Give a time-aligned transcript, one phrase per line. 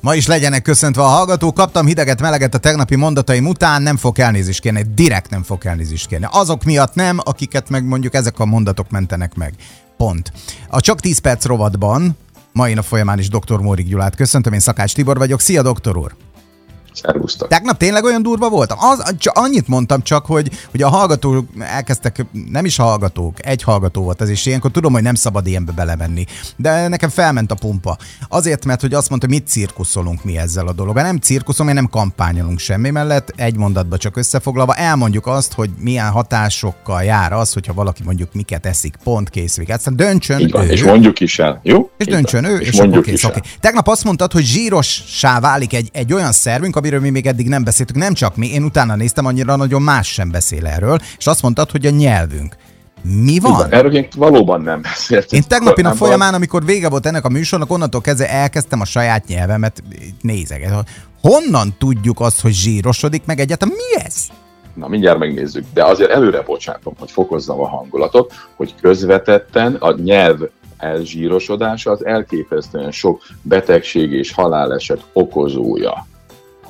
[0.00, 1.54] Ma is legyenek köszöntve a hallgatók.
[1.54, 4.86] Kaptam hideget, meleget a tegnapi mondataim után, nem fog elnézést kérni.
[4.94, 6.26] Direkt nem fog elnézést kérni.
[6.30, 9.54] Azok miatt nem, akiket meg mondjuk ezek a mondatok mentenek meg.
[9.96, 10.32] Pont.
[10.68, 12.16] A Csak 10 perc rovatban
[12.52, 13.60] mai nap folyamán is dr.
[13.60, 15.40] Mórik Gyulát köszöntöm, én Szakács Tibor vagyok.
[15.40, 16.14] Szia, doktor úr!
[16.92, 17.48] Szervusztok.
[17.48, 18.78] Tegnap tényleg olyan durva voltam?
[18.80, 24.02] Az, csak annyit mondtam csak, hogy, hogy a hallgatók elkezdtek, nem is hallgatók, egy hallgató
[24.02, 26.24] volt ez, és ilyenkor tudom, hogy nem szabad ilyenbe belemenni.
[26.56, 27.98] De nekem felment a pumpa.
[28.28, 31.02] Azért, mert hogy azt mondta, hogy mit cirkuszolunk mi ezzel a dologgal.
[31.02, 33.32] Nem cirkuszom, én nem kampányolunk semmi mellett.
[33.36, 38.66] Egy mondatba csak összefoglalva elmondjuk azt, hogy milyen hatásokkal jár az, hogyha valaki mondjuk miket
[38.66, 40.70] eszik, pont kész Aztán döntsön Így van, ő.
[40.70, 41.90] és mondjuk is el, jó?
[41.96, 42.50] És Így döntsön van.
[42.50, 43.14] ő, és, és mondjuk akkor kész.
[43.14, 43.30] is el.
[43.30, 43.42] Okay.
[43.60, 47.64] Tegnap azt mondtad, hogy zsírossá válik egy, egy olyan szervünk, amiről mi még eddig nem
[47.64, 51.42] beszéltünk, nem csak mi, én utána néztem, annyira nagyon más sem beszél erről, és azt
[51.42, 52.56] mondtad, hogy a nyelvünk.
[53.02, 53.52] Mi van?
[53.52, 53.72] van.
[53.72, 55.38] Erről én valóban nem beszéltem.
[55.38, 59.26] Én tegnapi nap folyamán, amikor vége volt ennek a műsornak, onnantól kezdve elkezdtem a saját
[59.26, 59.82] nyelvemet
[60.20, 60.76] nézegetni.
[61.20, 64.26] Honnan tudjuk azt, hogy zsírosodik, meg egyáltalán mi ez?
[64.74, 70.38] Na, mindjárt megnézzük, de azért előre bocsátom, hogy fokozzam a hangulatot, hogy közvetetten a nyelv
[70.76, 76.06] elzsírosodása az elképesztően sok betegség és haláleset okozója.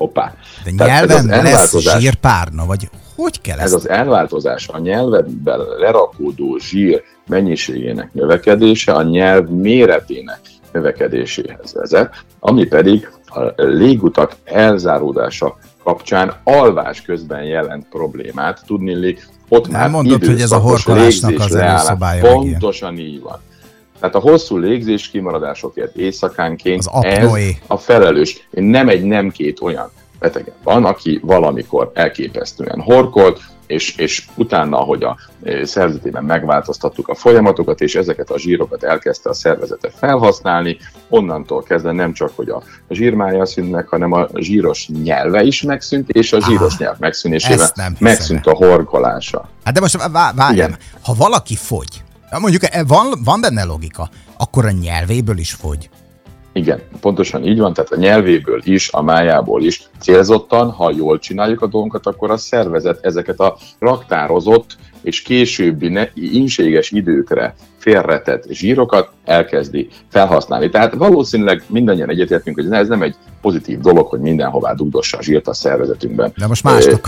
[0.01, 0.33] Hoppá.
[0.63, 3.73] De Tehát ez nyelven az lesz zsírpárna, vagy hogy kell Ez ezt?
[3.73, 10.39] az elváltozás, a nyelvedben lerakódó zsír mennyiségének növekedése a nyelv méretének
[10.71, 18.61] növekedéséhez vezet, ami pedig a légutak elzáródása kapcsán alvás közben jelent problémát.
[18.65, 19.17] Tudni,
[19.49, 22.21] ott Nem már mondod, hogy ez a horkolásnak az ilyen.
[22.21, 23.39] Pontosan így van.
[24.01, 27.31] Tehát a hosszú légzés kimaradásokért éjszakánként Az ez
[27.67, 28.47] a felelős.
[28.49, 35.03] Nem egy, nem két olyan betegen van, aki valamikor elképesztően horkolt, és, és utána, hogy
[35.03, 40.77] a eh, szervezetében megváltoztattuk a folyamatokat, és ezeket a zsírokat elkezdte a szervezete felhasználni,
[41.09, 46.09] onnantól kezdve nem csak, hogy a zsírmája szűnt meg, hanem a zsíros nyelve is megszűnt,
[46.09, 49.49] és a zsíros Ah, nyelv megszűnésével megszűnt a horkolása.
[49.63, 52.03] Hát de most vá- várjam, ha valaki fogy,
[52.39, 55.89] mondjuk e- van, van benne logika, akkor a nyelvéből is fogy.
[56.53, 61.61] Igen, pontosan így van, tehát a nyelvéből is, a májából is célzottan, ha jól csináljuk
[61.61, 69.09] a dolgunkat, akkor a szervezet ezeket a raktározott és későbbi ne, inséges időkre félretett zsírokat
[69.25, 70.69] elkezdi felhasználni.
[70.69, 75.47] Tehát valószínűleg mindannyian egyetértünk, hogy ez nem egy pozitív dolog, hogy mindenhová dugdossa a zsírt
[75.47, 76.31] a szervezetünkben.
[76.37, 77.07] De most mások.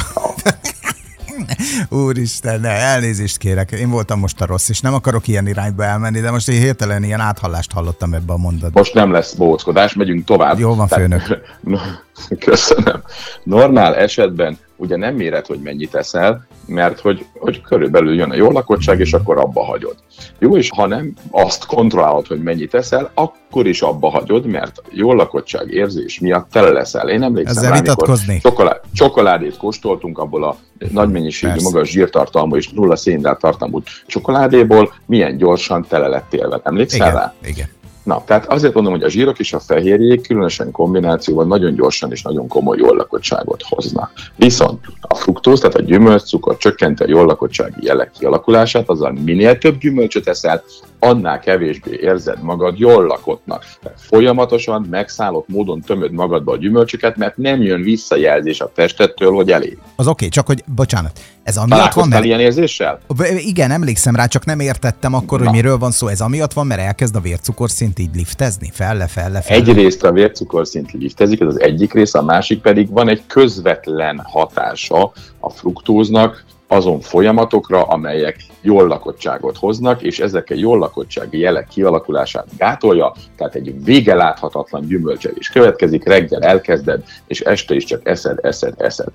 [2.06, 6.20] Úristen, ne, elnézést kérek, én voltam most a rossz, és nem akarok ilyen irányba elmenni,
[6.20, 8.80] de most én hirtelen ilyen áthallást hallottam ebbe a mondatba.
[8.80, 10.60] Most nem lesz bóckodás, megyünk tovább.
[10.60, 11.42] Jó van, Tehát- főnök.
[11.62, 11.78] No,
[12.46, 13.04] Köszönöm.
[13.44, 18.52] Normál esetben ugye nem méred, hogy mennyit eszel, mert hogy, hogy körülbelül jön a jól
[18.54, 19.96] lakottság, és akkor abba hagyod.
[20.40, 25.16] Jó, és ha nem azt kontrollálod, hogy mennyit eszel, akkor is abba hagyod, mert jól
[25.16, 27.10] lakottság érzés miatt tele leszel.
[27.10, 28.42] Én emlékszem Ezzel rá, amikor vitatkoznék.
[28.42, 30.56] csokolá- csokoládét kóstoltunk abból a
[30.92, 31.70] nagy mennyiségű, Persze.
[31.70, 36.62] magas zsírtartalmú és nulla szénhidrát tartalmú csokoládéból milyen gyorsan tele lettél vele.
[36.64, 37.34] Emlékszel Igen, rá?
[37.46, 37.68] igen.
[38.04, 42.22] Na, tehát azért mondom, hogy a zsírok és a fehérjék különösen kombinációban nagyon gyorsan és
[42.22, 44.12] nagyon komoly jól lakottságot hoznak.
[44.36, 49.78] Viszont a fruktóz, tehát a gyümölcscukor csökkenti a jól lakottsági jelek kialakulását, azzal minél több
[49.78, 50.64] gyümölcsöt eszel,
[51.04, 53.66] annál kevésbé érzed magad jól lakottnak.
[53.96, 59.78] Folyamatosan megszállott módon tömöd magadba a gyümölcsöket, mert nem jön visszajelzés a testettől, hogy elég.
[59.96, 62.24] Az oké, csak hogy, bocsánat, ez amiatt van, mert...
[62.24, 63.00] ilyen érzéssel?
[63.38, 65.54] Igen, emlékszem rá, csak nem értettem akkor, hogy Na.
[65.54, 66.08] miről van szó.
[66.08, 69.60] Ez amiatt van, mert elkezd a vércukorszint így liftezni, felle, felle, felle.
[69.60, 75.12] Egyrészt a vércukorszint liftezik, ez az egyik része, a másik pedig van egy közvetlen hatása
[75.44, 82.48] a fruktóznak azon folyamatokra, amelyek jól lakottságot hoznak, és ezek a jól lakottsági jelek kialakulását
[82.58, 88.74] gátolja, tehát egy vége láthatatlan gyümölcselés következik, reggel elkezded, és este is csak eszed, eszed,
[88.78, 89.12] eszed.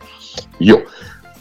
[0.59, 0.77] Jó.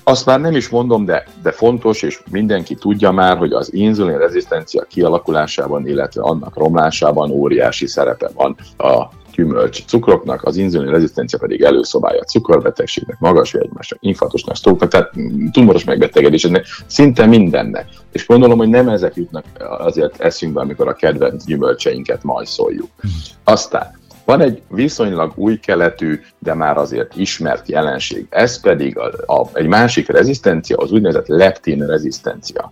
[0.04, 4.18] Azt már nem is mondom, de, de fontos, és mindenki tudja már, hogy az inzulin
[4.18, 11.62] rezisztencia kialakulásában, illetve annak romlásában óriási szerepe van a gyümölcs cukroknak, az inzulin rezisztencia pedig
[11.62, 15.12] előszobálja a cukorbetegségnek, magas vérnyomásnak, infarktusnak, sztróknak, tehát
[15.52, 17.88] tumoros megbetegedésnek, szinte mindennek.
[18.12, 19.46] És gondolom, hogy nem ezek jutnak
[19.78, 22.90] azért eszünkbe, amikor a kedvenc gyümölcseinket majszoljuk.
[23.44, 23.96] Aztán
[24.26, 28.28] van egy viszonylag új keletű, de már azért ismert jelenség.
[28.30, 32.72] Ez pedig a, a, egy másik rezisztencia, az úgynevezett leptin rezisztencia.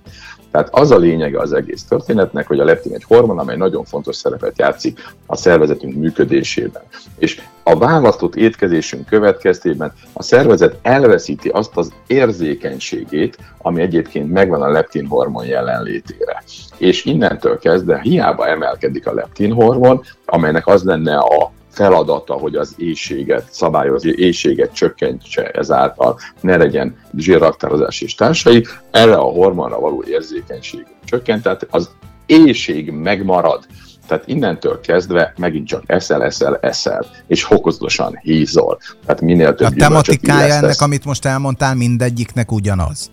[0.55, 4.15] Tehát az a lényege az egész történetnek, hogy a leptin egy hormon, amely nagyon fontos
[4.15, 6.81] szerepet játszik a szervezetünk működésében.
[7.17, 14.69] És a választott étkezésünk következtében a szervezet elveszíti azt az érzékenységét, ami egyébként megvan a
[14.69, 16.43] leptin hormon jelenlétére.
[16.77, 22.73] És innentől kezdve hiába emelkedik a leptin hormon, amelynek az lenne a feladata, hogy az
[22.77, 30.85] éjséget szabályozza, éjséget csökkentse ezáltal, ne legyen zsírraktározás és társai, erre a hormonra való érzékenység
[31.05, 31.89] csökkent, tehát az
[32.25, 33.65] éjség megmarad.
[34.07, 38.79] Tehát innentől kezdve megint csak eszel, eszel, eszel, és fokozatosan hízol.
[39.05, 43.11] Tehát minél több A tematikája ennek, amit most elmondtál, mindegyiknek ugyanaz.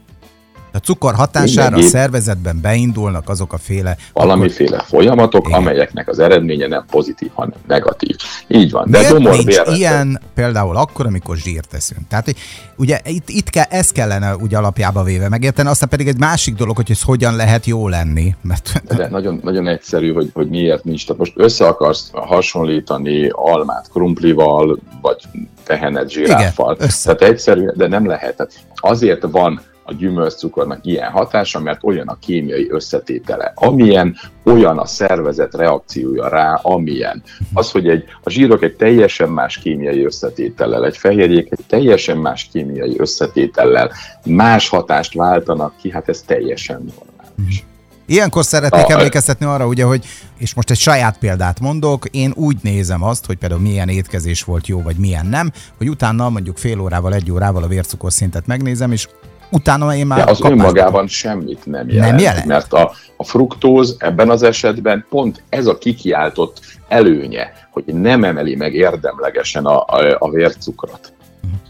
[0.72, 3.96] A cukor hatására Mindenki, a szervezetben beindulnak azok a féle...
[4.12, 4.88] Valamiféle akkor...
[4.88, 5.58] folyamatok, igen.
[5.58, 8.16] amelyeknek az eredménye nem pozitív, hanem negatív.
[8.48, 8.90] Így van.
[8.90, 12.08] De Miért nincs ilyen például akkor, amikor zsírt teszünk?
[12.08, 12.36] Tehát, hogy
[12.76, 16.76] ugye itt, itt kell, ez kellene ugye alapjába véve megérteni, aztán pedig egy másik dolog,
[16.76, 18.34] hogy ez hogyan lehet jó lenni.
[18.40, 18.82] Mert...
[18.96, 21.06] De nagyon, nagyon egyszerű, hogy, hogy miért nincs.
[21.06, 25.22] Tehát most össze akarsz hasonlítani almát krumplival, vagy
[25.64, 26.74] tehenet zsiráffal.
[26.74, 28.36] Igen, Tehát egyszerű, de nem lehet.
[28.36, 34.86] Tehát azért van a gyümölcscukornak ilyen hatása, mert olyan a kémiai összetétele, amilyen, olyan a
[34.86, 37.22] szervezet reakciója rá, amilyen.
[37.52, 42.48] Az, hogy egy, a zsírok egy teljesen más kémiai összetétellel, egy fehérjék egy teljesen más
[42.52, 43.90] kémiai összetétellel
[44.24, 47.64] más hatást váltanak ki, hát ez teljesen normális.
[48.06, 50.04] Ilyenkor szeretnék a, emlékeztetni arra, ugye, hogy,
[50.38, 54.66] és most egy saját példát mondok, én úgy nézem azt, hogy például milyen étkezés volt
[54.66, 59.08] jó, vagy milyen nem, hogy utána mondjuk fél órával, egy órával a vércukorszintet megnézem, és
[59.52, 60.24] utána én már...
[60.24, 60.62] De az kapásba.
[60.62, 62.46] önmagában semmit nem jelent, nem jelent?
[62.46, 68.56] mert a, a fruktóz ebben az esetben pont ez a kikiáltott előnye, hogy nem emeli
[68.56, 71.12] meg érdemlegesen a, a, a vércukrot.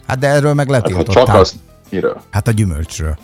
[0.06, 1.14] Hát de erről meg letiltottál.
[1.14, 1.55] Hát, csak az,
[1.90, 2.20] miről?
[2.31, 3.19] Hát a gyümölcsről.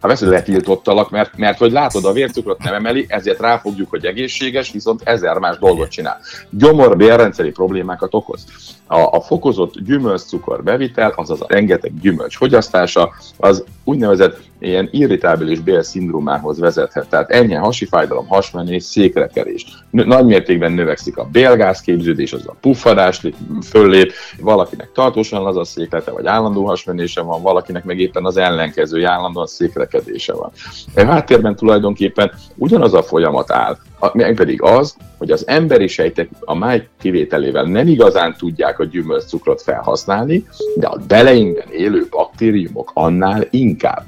[0.00, 4.72] Hát persze letiltottalak, mert, mert hogy látod, a vércukrot nem emeli, ezért ráfogjuk, hogy egészséges,
[4.72, 6.20] viszont ezer más dolgot csinál.
[6.50, 8.44] Gyomor bérrendszeri problémákat okoz.
[8.86, 16.58] A, a fokozott gyümölcscukor bevitel, azaz a rengeteg gyümölcs fogyasztása, az úgynevezett ilyen irritábilis bélszindrómához
[16.58, 17.08] vezethet.
[17.08, 19.66] Tehát ennyi hasi fájdalom, hasmenés, székrekerés.
[19.90, 23.20] Nagy mértékben növekszik a bélgázképződés, az a puffadás
[23.64, 29.06] föllép, valakinek tartósan az a széklete, vagy állandó hasmenése van, valakinek meg éppen az ellenkező,
[29.06, 30.50] állandóan székrekedése van.
[30.94, 33.76] A háttérben tulajdonképpen ugyanaz a folyamat áll,
[34.12, 39.62] meg pedig az, hogy az emberi sejtek a máj kivételével nem igazán tudják a gyümölcscukrot
[39.62, 40.44] felhasználni,
[40.76, 44.04] de a beleinkben élő baktériumok annál inkább.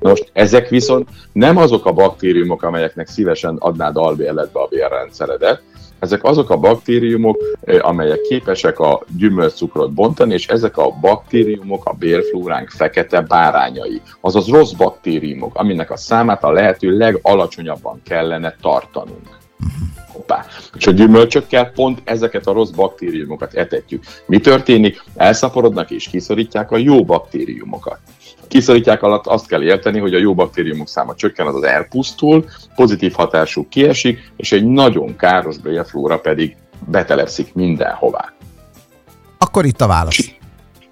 [0.00, 5.62] Na most ezek viszont nem azok a baktériumok, amelyeknek szívesen adnád albérletbe a bérrendszeredet,
[6.00, 7.42] ezek azok a baktériumok,
[7.80, 14.72] amelyek képesek a gyümölcscukrot bontani, és ezek a baktériumok a bérflóránk fekete bárányai, azaz rossz
[14.72, 19.39] baktériumok, aminek a számát a lehető legalacsonyabban kellene tartanunk.
[20.12, 20.44] Hoppá.
[20.76, 24.04] És a gyümölcsökkel pont ezeket a rossz baktériumokat etetjük.
[24.26, 25.02] Mi történik?
[25.16, 27.98] Elszaporodnak és kiszorítják a jó baktériumokat.
[28.48, 33.68] Kiszorítják alatt azt kell érteni, hogy a jó baktériumok száma csökken, az elpusztul, pozitív hatásuk
[33.68, 38.32] kiesik, és egy nagyon káros bélflóra pedig betelepszik mindenhová.
[39.38, 40.34] Akkor itt a válasz.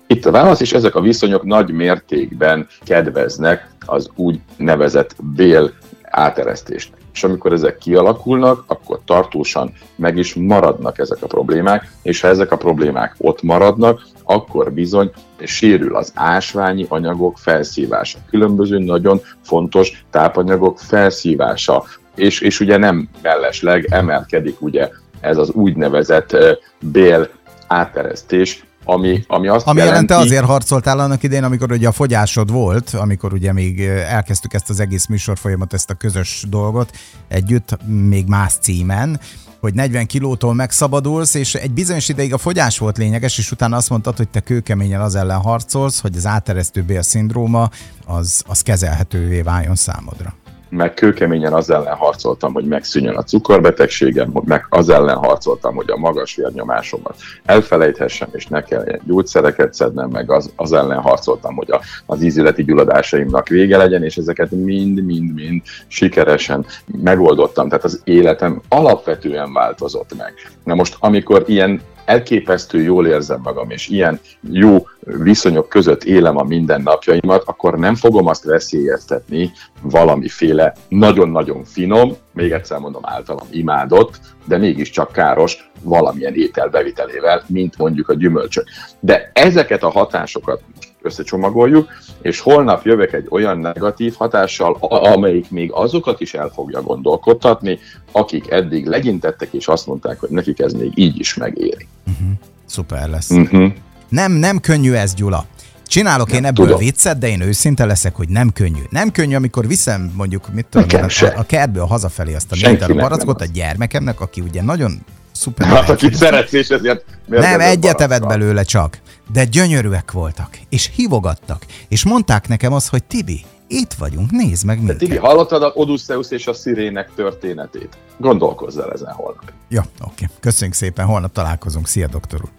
[0.07, 5.73] Itt a válasz, és ezek a viszonyok nagy mértékben kedveznek az úgy nevezett bél
[6.03, 12.29] áteresztésnek és amikor ezek kialakulnak, akkor tartósan meg is maradnak ezek a problémák, és ha
[12.29, 15.11] ezek a problémák ott maradnak, akkor bizony
[15.45, 21.85] sérül az ásványi anyagok felszívása, különböző nagyon fontos tápanyagok felszívása,
[22.15, 24.89] és, és ugye nem mellesleg emelkedik ugye
[25.21, 26.37] ez az úgynevezett
[26.81, 27.29] bél
[27.67, 30.13] áteresztés, ami, ami azt ami jelenti...
[30.13, 34.71] Ami azért harcoltál annak idén, amikor ugye a fogyásod volt, amikor ugye még elkezdtük ezt
[34.71, 36.91] az egész műsorfolyamat, ezt a közös dolgot
[37.29, 39.21] együtt, még más címen,
[39.61, 43.91] hogy 40 kilótól megszabadulsz, és egy bizonyos ideig a fogyás volt lényeges, és utána azt
[43.91, 47.71] mondtad, hogy te kőkeményen az ellen harcolsz, hogy az áteresztő bél szindróma
[48.07, 50.35] az, az kezelhetővé váljon számodra
[50.69, 55.97] meg kőkeményen az ellen harcoltam, hogy megszűnjön a cukorbetegségem, meg az ellen harcoltam, hogy a
[55.97, 61.81] magas vérnyomásomat elfelejthessem, és ne kelljen gyógyszereket szednem, meg az, az ellen harcoltam, hogy a,
[62.07, 66.67] az ízületi gyulladásaimnak vége legyen, és ezeket mind-mind-mind sikeresen
[67.03, 67.69] megoldottam.
[67.69, 70.35] Tehát az életem alapvetően változott meg.
[70.65, 76.43] Na most, amikor ilyen elképesztő jól érzem magam, és ilyen jó viszonyok között élem a
[76.43, 84.57] mindennapjaimat, akkor nem fogom azt veszélyeztetni valamiféle nagyon-nagyon finom, még egyszer mondom általam imádott, de
[84.57, 88.65] mégiscsak káros valamilyen étel bevitelével, mint mondjuk a gyümölcsök.
[89.01, 90.63] De ezeket a hatásokat
[91.03, 91.89] összecsomagoljuk,
[92.23, 97.79] és holnap jövök egy olyan negatív hatással, amelyik még azokat is el fogja gondolkodtatni,
[98.13, 101.87] akik eddig legyintettek, és azt mondták, hogy nekik ez még így is megéri.
[102.07, 102.29] Uh-huh.
[102.67, 103.31] Szuper lesz.
[103.31, 103.73] Uh-huh.
[104.09, 105.47] Nem, nem könnyű ez, Gyula.
[105.87, 106.81] Csinálok nem, én ebből tudom.
[106.81, 108.83] viccet, de én őszinte leszek, hogy nem könnyű.
[108.91, 113.41] Nem könnyű, amikor viszem mondjuk, mit tudom, a, a kertből hazafelé azt a négydarab barackot
[113.41, 115.05] a gyermekemnek, aki ugye nagyon
[115.39, 115.67] szuper.
[115.67, 117.05] Hát akit szeretsz, és ezért...
[117.27, 119.01] Nem, egyet evett belőle csak,
[119.33, 124.79] de gyönyörűek voltak, és hívogattak, és mondták nekem azt, hogy Tibi, itt vagyunk, nézd meg
[124.79, 124.97] minket.
[124.97, 127.97] Tibi, hallottad a Odysseus és a szirének történetét?
[128.17, 129.53] Gondolkozz el ezen holnap.
[129.69, 130.29] Ja, oké.
[130.41, 131.87] Köszönjük szépen, holnap találkozunk.
[131.87, 132.51] Szia, doktor úr.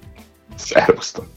[0.56, 1.26] Szervusztok.